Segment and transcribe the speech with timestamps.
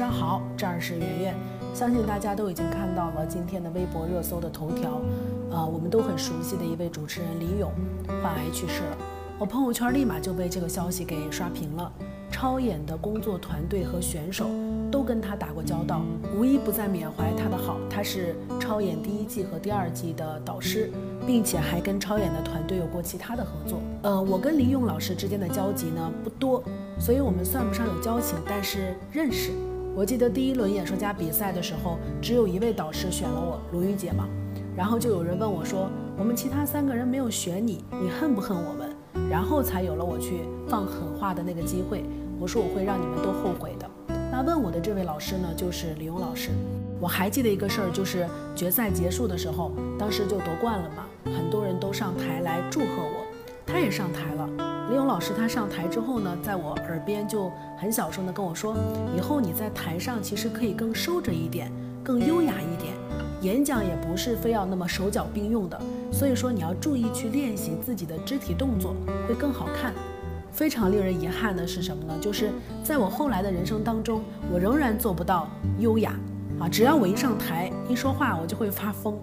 [0.00, 1.34] 上好，这儿是圆圆。
[1.74, 4.98] 相信大家都已经看到了今天的微博热搜的头条，
[5.50, 7.70] 呃，我们都很熟悉的一位主持人李咏
[8.22, 8.96] 患癌去世了。
[9.38, 11.92] 我朋友圈立马就被这个消息给刷屏了。
[12.30, 14.46] 超演的工作团队和选手
[14.90, 16.00] 都跟他打过交道，
[16.34, 17.76] 无一不在缅怀他的好。
[17.90, 20.90] 他是超演第一季和第二季的导师，
[21.26, 23.78] 并且还跟超演的团队有过其他的合作。
[24.00, 26.62] 呃，我跟李咏老师之间的交集呢不多，
[26.98, 29.50] 所以我们算不上有交情，但是认识。
[29.94, 34.28] 我记得第一轮演说家比赛的时候，只有一位导师选了我，卢玉姐嘛。
[34.76, 38.88] 然后就有人问我说：“我们其他三个人没有选你，你恨不恨我们？”
[39.28, 42.04] 然后才有了我去放狠话的那个机会。
[42.38, 43.90] 我说我会让你们都后悔的。
[44.32, 46.50] 那问我的这位老师呢，就是李勇老师。
[47.00, 53.26] 我还记得一个事儿，就是决赛结束的时候，当时就夺冠了嘛，很多人都上台来祝贺我，
[53.66, 54.69] 他也上台了。
[54.90, 58.74] 李勇老师他上台之后呢，在我耳边就很小声的跟我说，
[59.16, 61.70] 以后你在台上其实可以更收着一点，
[62.02, 62.92] 更优雅一点，
[63.40, 68.96] 演讲也不是非要那么手脚并用的，所以说你要注意去练习自己的肢体动作，
[69.28, 69.94] 会更好看。
[70.50, 72.18] 非常令人遗憾的是什么呢？
[72.20, 72.50] 就是
[72.82, 74.20] 在我后来的人生当中，
[74.52, 76.16] 我仍然做不到优雅
[76.58, 76.68] 啊！
[76.68, 79.16] 只要我一上台一说话，我就会发疯。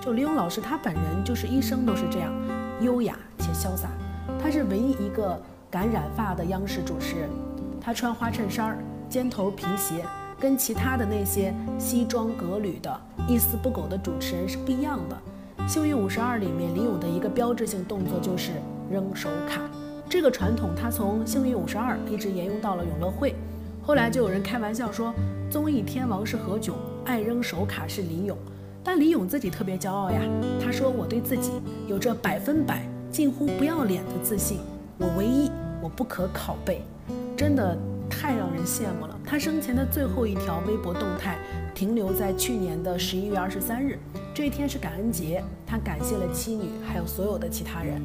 [0.00, 2.32] 就李勇老师他本人就是一生都是这样，
[2.80, 3.90] 优雅且潇洒。
[4.42, 5.40] 他是唯一一个
[5.70, 7.28] 敢染发的央视主持人，
[7.80, 10.04] 他穿花衬衫、尖头皮鞋，
[10.38, 15.16] 跟其他的那些西装革履的一丝不苟的主持人是不一样的。
[15.68, 18.50] 《幸运五十二》里面李咏的一个标志性动作就是
[18.90, 19.60] 扔手卡。
[20.08, 23.30] 这个传统，他从《幸运五十二》一直沿用到了《永乐会》，
[23.86, 25.14] 后来就有人开玩笑说，
[25.48, 26.72] 综艺天王是何炅，
[27.04, 28.36] 爱扔手卡是李咏，
[28.82, 30.20] 但李咏自己特别骄傲呀。
[30.60, 31.52] 他说：“我对自己
[31.86, 34.58] 有着百分百、近乎不要脸的自信，
[34.98, 35.50] 我唯一，
[35.82, 36.82] 我不可拷贝。”
[37.36, 37.76] 真的
[38.08, 39.18] 太让人羡慕了。
[39.24, 41.38] 他生前的最后一条微博动态
[41.74, 43.98] 停留在去年的十一月二十三日，
[44.34, 48.00] 这一天是感恩节，他感谢了妻女，还有所有的其他人。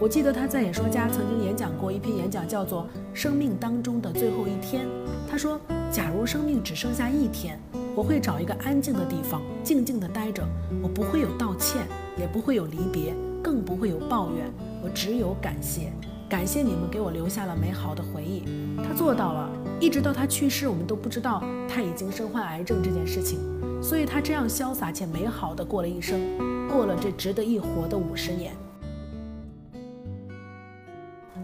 [0.00, 2.82] 我记得他在演说家曾经演讲过一篇演讲，叫做
[3.14, 4.84] 《生命当中的最后一天》。
[5.30, 5.60] 他说
[5.92, 7.60] ：“假如生命只剩下一天，
[7.94, 10.42] 我会找一个安静的地方，静静地待着。
[10.82, 11.86] 我不会有道歉，
[12.18, 14.50] 也不会有离别，更不会有抱怨。
[14.82, 15.92] 我只有感谢，
[16.28, 18.44] 感谢你们给我留下了美好的回忆。”
[18.82, 23.38] 他做到了，一直到他去世，我们都不知道他已经身患癌症这件事情。
[23.82, 26.20] 所以他这样潇洒且美好的过了一生，
[26.68, 28.54] 过了这值得一活的五十年。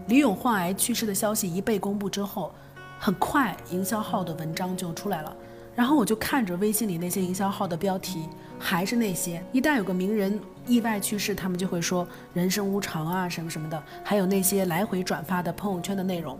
[0.07, 2.53] 李咏患癌去世的消息一被公布之后，
[2.97, 5.35] 很快营销号的文章就出来了。
[5.75, 13.83] 然后我就看着微信里那些营销号的标题，还是那些一旦有个名人意外去世，他们就会说人生无常啊什么什么的。
[14.03, 16.37] 还有那些来回转发的朋友圈的内容，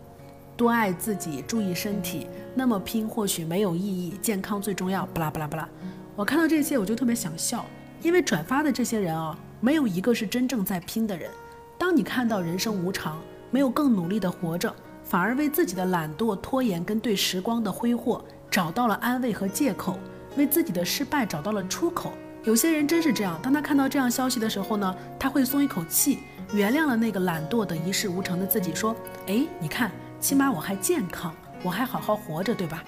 [0.58, 5.06] 多爱自己，注意身体，那么拼或许没有意义，健康最重要。
[5.08, 5.70] 巴拉巴拉巴拉。
[6.16, 7.66] 我看到这些我就特别想笑，
[8.02, 11.30] 因为转发的这些人啊，没有一个是真正在拼的人。
[11.78, 13.20] 当你看到人生无常。
[13.52, 14.72] 没有更努力的活着，
[15.04, 20.00] 反而为自己的懒惰、拖延跟对时光的挥霍找到了安慰和借口，
[20.36, 22.14] 为自己的失败找到了出口。
[22.44, 26.20] 有些人真是这样，当他看到这样消息的时候呢，他会松一口气，
[26.54, 28.96] 原谅了那个懒惰的一事无成的自己，说
[29.28, 32.84] ：“哎，你看，起码我还健康，我还好好活着，对吧？”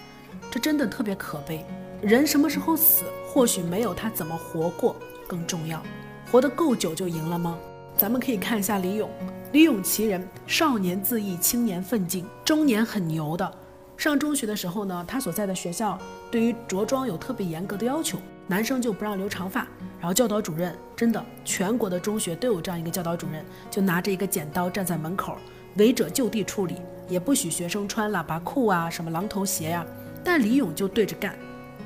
[0.49, 1.65] 这真的特别可悲。
[2.01, 4.95] 人什么时候死，或许没有他怎么活过
[5.27, 5.83] 更重要。
[6.31, 7.57] 活得够久就赢了吗？
[7.97, 9.09] 咱们可以看一下李咏。
[9.51, 13.53] 李咏其人，少年自缢，青年奋进，中年很牛的。
[14.01, 15.95] 上中学的时候呢，他所在的学校
[16.31, 18.17] 对于着装有特别严格的要求，
[18.47, 19.59] 男生就不让留长发。
[19.99, 25.37] 然后教导主任真的，全国的中学都有这样一个教导主任，就拿着一个剪刀站在门口，
[25.75, 29.85] 违者就地处理，也不许学生穿喇叭裤啊，什么狼头鞋呀。
[30.23, 31.35] 但李咏就对着干，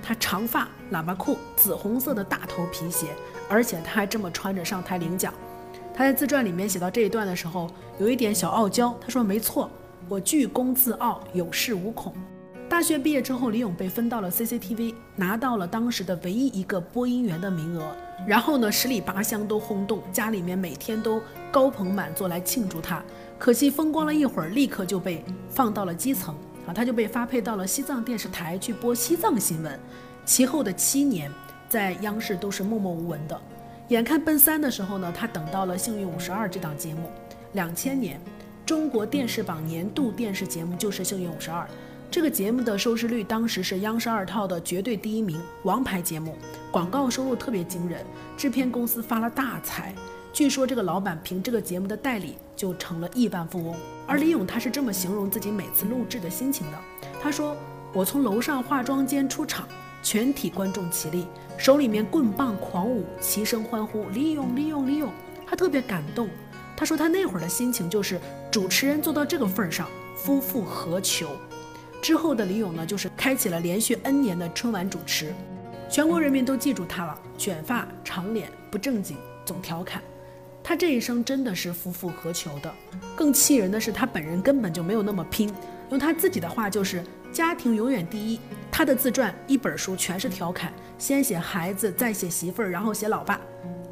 [0.01, 3.07] 他长发、喇叭裤、紫红色的大头皮鞋，
[3.49, 5.33] 而且他还这么穿着上台领奖。
[5.93, 8.97] 他在自传里面写到这一段的时候，有一点小傲娇。
[9.01, 9.69] 他说：“没错，
[10.07, 12.13] 我居功自傲，有恃无恐。”
[12.67, 17.95] 大学毕业之后，李咏被分到了 CCTV，拿到了当时的唯一一个播音员的名额。
[18.25, 21.21] 然后呢，十里八乡都轰动，家里面每天都
[21.51, 23.03] 高朋满座来庆祝他。
[23.37, 26.33] 可惜风光了一会儿，立刻就被放到了基层
[26.65, 29.79] 啊，他就被发配到了西藏电视台去播西藏新闻。
[30.25, 31.31] 其后的七年，
[31.69, 33.39] 在央视都是默默无闻的。
[33.89, 37.11] 眼看奔三的时候呢，他等到了《幸运五十二》这档节目。
[37.53, 38.19] 两千年，
[38.65, 41.63] 中国电视榜年度电视节目就是《幸运五十二》。
[42.09, 46.35] 这个节目的收视率当时是央视二套的绝对第一名，王牌节目，
[46.71, 48.03] 广告收入特别惊人，
[48.35, 49.93] 制片公司发了大财。
[50.33, 53.75] 据说这个老板凭这个节目的代理就成了亿万富翁。
[54.07, 56.77] 而李咏他是这么形容自己每次录制的心情的，
[57.21, 57.55] 他说。
[57.93, 59.65] 我从楼上化妆间出场，
[60.03, 61.25] 全体观众起立，
[61.57, 65.09] 手里面棍棒狂舞，齐声欢呼：“李咏，李咏，李咏！”
[65.47, 66.27] 他特别感动。
[66.75, 68.19] 他说他那会儿的心情就是
[68.51, 71.29] 主持人做到这个份儿上，夫复何求？
[72.01, 75.33] 之后的李咏呢，就是开启了连续 N 年的春晚主持，
[75.89, 77.19] 全国人民都记住他了。
[77.37, 80.01] 卷发、长脸、不正经，总调侃。
[80.63, 82.73] 他这一生真的是夫复何求的。
[83.15, 85.51] 更气人的是，他本人根本就没有那么拼。
[85.89, 88.39] 用他自己的话就是：家庭永远第一。
[88.71, 93.39] 他的自传一本书全是调侃，先写孩子，再写媳妇儿，然后写老爸，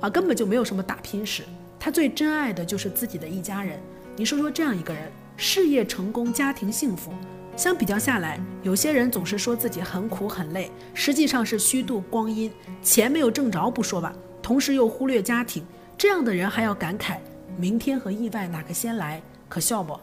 [0.02, 1.44] 啊，根本就没有什么打拼史。
[1.84, 3.78] 他最珍爱的就是自己的一家人。
[4.16, 7.12] 你说说这样一个人，事业成功，家庭幸福，
[7.58, 12.50] 相比较下来，有些人总是说自己很苦很累，实际上是虚度光阴，
[12.82, 15.62] 钱没有挣着不说吧，同时又忽略家庭，
[15.98, 17.18] 这样的人还要感慨
[17.58, 20.00] 明天和意外哪个先来，可笑不？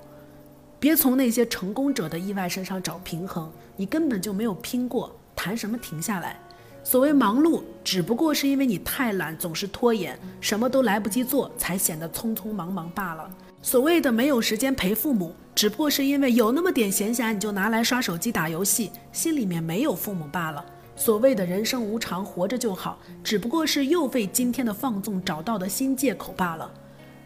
[0.78, 6.38] 别从那些成功者的意外身上找平衡，你根本就没有拼过，谈什么停下来？
[6.82, 13.30] 所谓忙碌，只不过是因为你太懒，总是拖延，什么都来不及做，才显得匆匆忙忙罢了。
[13.62, 20.64] 所谓的没有时间陪父母，只不过是因为有那么点闲暇，你就拿来刷手机打游戏，心里面没有父母罢了。
[20.96, 26.70] 所谓的人生无常，活着就好，只不过是又为今天的放纵找到的新借口罢了。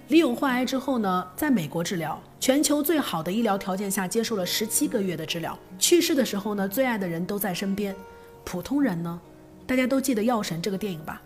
[0.09, 5.59] 李咏患癌之后呢，在美国治疗，全球最好的医疗条件下接受了十七个月的治疗。
[5.79, 7.95] 去世的时候呢，最爱的人都在身边。
[8.45, 9.19] 普通人呢，
[9.67, 11.21] 大家都记得《药神》这个电影吧？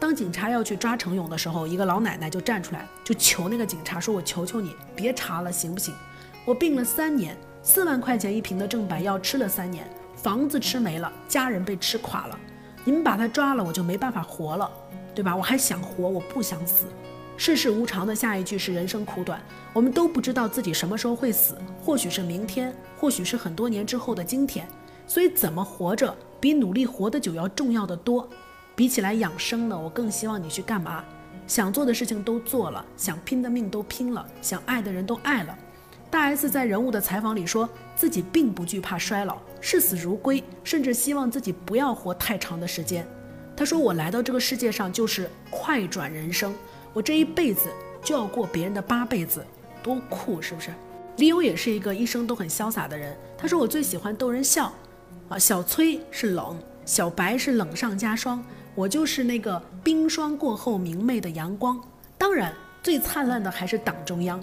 [0.00, 5.94] 当警察要去抓程勇的时候，一个老奶奶就站出来，就求那个警察说：“我求求你，别查了，行不行？
[6.46, 9.86] 我病了三年，四万块钱一瓶的正版药吃了三年，
[10.16, 12.38] 房子吃没了，家人被吃垮了。
[12.84, 14.70] 你们把他抓了，我就没办法活了，
[15.14, 15.36] 对吧？
[15.36, 16.86] 我还想活，我不想死。”
[17.36, 19.42] 世事无常的下一句是人生苦短，
[19.72, 24.66] 我们都不知道自己什么时候会死，或许是明天，或许是很多年之后的今天。
[25.06, 28.28] 所以怎么活着比努力活得久要重要的多。
[28.76, 31.02] 比起来养生呢，我更希望你去干嘛？
[31.46, 35.56] 想做的事情都做了，想拼的命都拼了，想爱的人都爱了。
[36.10, 43.06] 大 S 在人物的采访里说自己并不惧怕衰老，视死如归，甚至希望自己不要活太长的时间。
[43.56, 46.54] 他说：“我来到这个世界上就是快转人生。”
[46.92, 47.70] 我这一辈子
[48.02, 49.42] 就要过别人的八辈子，
[49.82, 50.74] 多酷是不是？
[51.16, 53.16] 李咏也是一个一生都很潇洒的人。
[53.38, 54.70] 他说我最喜欢逗人笑，
[55.28, 58.44] 啊，小崔是冷，小白是冷上加霜，
[58.74, 61.80] 我就是那个冰霜过后明媚的阳光。
[62.18, 62.52] 当然，
[62.82, 64.42] 最灿烂的还是党中央。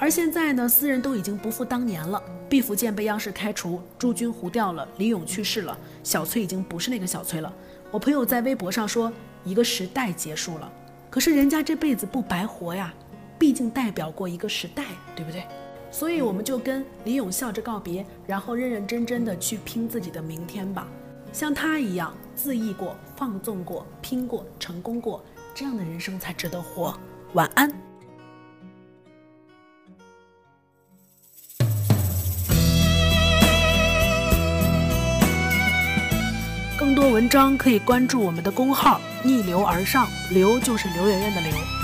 [0.00, 2.22] 而现在呢，私人都已经不复当年了。
[2.48, 7.52] 毕福剑被央视开除，朱军胡掉了，李咏去世了，小崔已经不是那个小崔了。
[7.90, 9.12] 我朋友在微博上说，
[9.44, 10.72] 一个时代结束了。
[11.10, 12.94] 可是人家这辈子不白活呀，
[13.38, 14.84] 毕竟代表过一个时代，
[15.16, 15.42] 对不对？
[15.90, 20.86] 所以我们就跟李勇笑着告别，然后认认真真的去拼自己的明天吧。
[21.32, 25.24] 像他一样自缢过、放纵过、拼过、成功过，
[25.54, 26.98] 这样的人生才值得活。
[27.34, 27.70] 晚安。
[36.78, 39.00] 更多文章可以关注我们的公号。
[39.24, 41.77] 逆流而上，流就是刘媛媛的流。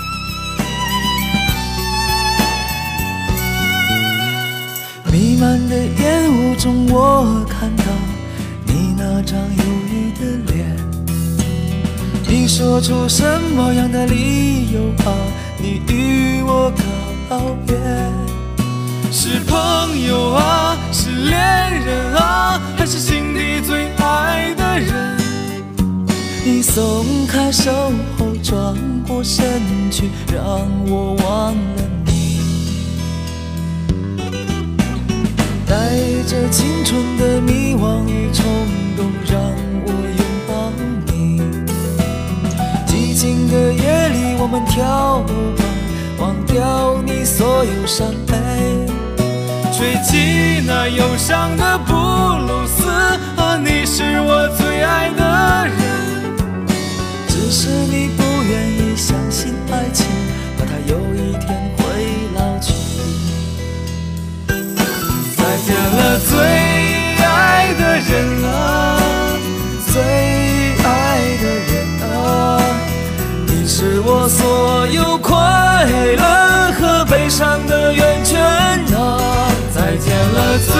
[5.45, 7.83] 漫的烟雾中，我看到
[8.65, 10.75] 你那张忧郁的脸。
[12.27, 13.23] 你说出什
[13.55, 15.13] 么样的理由啊？
[15.59, 16.71] 你与我
[17.29, 17.77] 告别，
[19.11, 21.39] 是朋友啊，是恋
[21.85, 25.15] 人啊，还是心底最爱的人？
[26.43, 27.71] 你松开手
[28.17, 28.75] 后转
[29.07, 29.61] 过身
[29.91, 30.43] 去，让
[30.87, 31.83] 我忘了
[35.67, 35.75] 带
[36.27, 38.45] 着青春的迷惘与冲
[38.95, 39.41] 动，让
[39.85, 40.71] 我拥抱
[41.07, 41.41] 你。
[42.85, 45.63] 寂静的夜里，我们跳舞吧，
[46.19, 48.35] 忘掉你所有伤悲。
[49.73, 52.87] 吹起那忧伤的布鲁斯，
[53.35, 55.75] 啊，你是我最爱的人。
[57.27, 60.05] 只是你不愿意相信爱情，
[60.57, 61.75] 怕它有一天
[66.19, 66.37] 最
[67.23, 68.99] 爱的人啊，
[69.91, 70.01] 最
[70.83, 71.73] 爱的人
[72.09, 72.61] 啊，
[73.47, 75.33] 你是我所有快
[76.15, 79.51] 乐和悲伤的源泉啊。
[79.73, 80.73] 再见了，最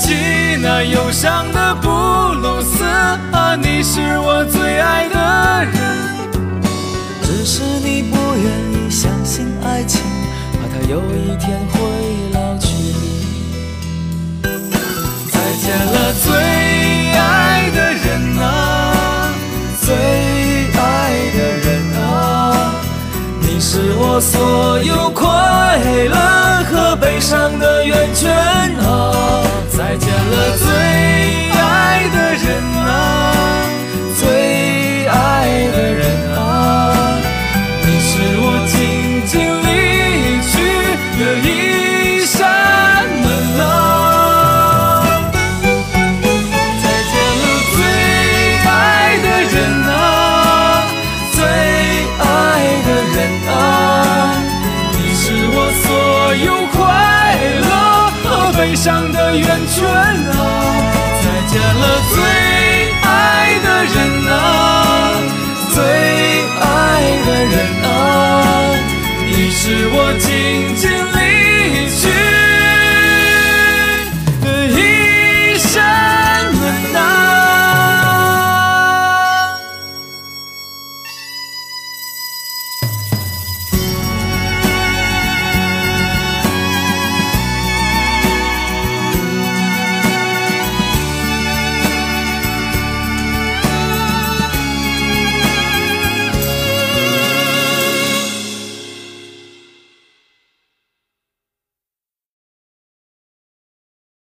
[0.00, 2.82] 起那忧伤的布鲁斯
[3.32, 5.74] 啊，你是我最爱的人。
[7.22, 10.00] 只是你不愿意相信爱情，
[10.52, 11.78] 怕它有一天会
[12.32, 12.66] 老去。
[15.30, 16.32] 再见了，最
[17.12, 19.34] 爱的人啊，
[19.82, 19.94] 最
[20.80, 20.80] 爱
[21.36, 21.68] 的人
[22.02, 22.72] 啊，
[23.42, 25.28] 你是我所有快
[26.08, 26.16] 乐
[26.70, 28.32] 和悲伤的源泉
[28.78, 29.44] 啊。
[29.90, 30.68] 再见了，最
[31.50, 33.29] 爱的人啊，
[58.60, 60.42] 悲伤的圆圈啊，
[61.22, 62.20] 再见了最
[63.00, 63.96] 爱的人
[64.28, 64.34] 啊，
[65.72, 65.82] 最
[66.60, 66.66] 爱
[67.24, 67.90] 的人啊，
[69.24, 71.19] 你是我紧紧。